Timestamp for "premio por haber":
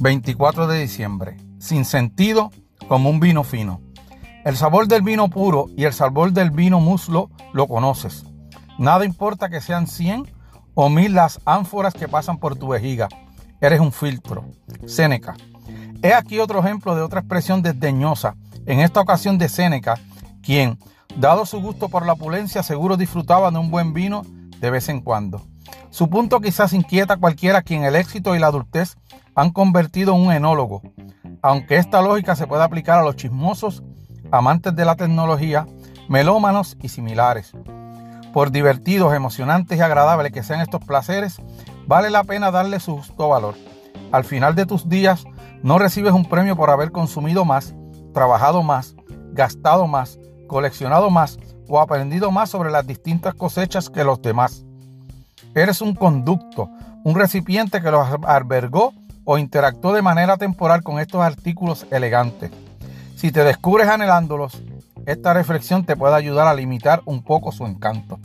46.24-46.92